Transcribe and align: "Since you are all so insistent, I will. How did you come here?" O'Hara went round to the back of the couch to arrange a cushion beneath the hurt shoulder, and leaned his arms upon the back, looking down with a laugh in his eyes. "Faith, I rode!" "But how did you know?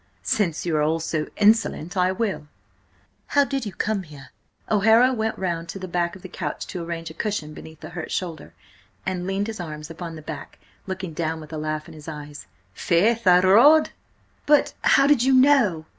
"Since 0.23 0.65
you 0.65 0.75
are 0.77 0.81
all 0.81 0.99
so 0.99 1.27
insistent, 1.37 1.95
I 1.95 2.11
will. 2.11 2.47
How 3.27 3.43
did 3.43 3.67
you 3.67 3.71
come 3.71 4.01
here?" 4.01 4.29
O'Hara 4.67 5.13
went 5.13 5.37
round 5.37 5.69
to 5.69 5.77
the 5.77 5.87
back 5.87 6.15
of 6.15 6.23
the 6.23 6.27
couch 6.27 6.65
to 6.65 6.83
arrange 6.83 7.11
a 7.11 7.13
cushion 7.13 7.53
beneath 7.53 7.81
the 7.81 7.89
hurt 7.91 8.09
shoulder, 8.11 8.51
and 9.05 9.27
leaned 9.27 9.45
his 9.45 9.59
arms 9.59 9.91
upon 9.91 10.15
the 10.15 10.23
back, 10.23 10.57
looking 10.87 11.13
down 11.13 11.39
with 11.39 11.53
a 11.53 11.57
laugh 11.59 11.87
in 11.87 11.93
his 11.93 12.07
eyes. 12.07 12.47
"Faith, 12.73 13.27
I 13.27 13.41
rode!" 13.41 13.91
"But 14.47 14.73
how 14.83 15.05
did 15.05 15.21
you 15.21 15.33
know? 15.35 15.85